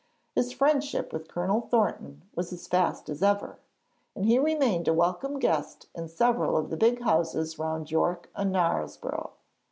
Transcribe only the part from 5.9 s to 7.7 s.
in several of the big houses